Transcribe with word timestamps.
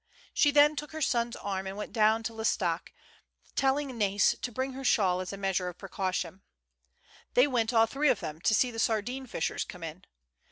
She 0.33 0.49
then 0.49 0.75
took 0.75 0.93
her 0.93 1.01
son 1.03 1.27
s 1.27 1.35
arm 1.35 1.67
and 1.67 1.77
went 1.77 1.93
down 1.93 2.23
to 2.23 2.33
L'Estaque, 2.33 2.91
telling 3.55 3.99
Nais 3.99 4.35
to 4.41 4.51
bring 4.51 4.73
her 4.73 4.83
shawl 4.83 5.21
as 5.21 5.31
a 5.31 5.37
measure 5.37 5.67
of 5.69 5.77
precaution. 5.77 6.41
They 7.35 7.45
went 7.45 7.71
all 7.71 7.85
three 7.85 8.09
of 8.09 8.19
them 8.19 8.41
to 8.41 8.55
see 8.55 8.71
the 8.71 8.79
sardine 8.79 9.27
fishers 9.27 9.63
come 9.63 9.83
in. 9.83 10.03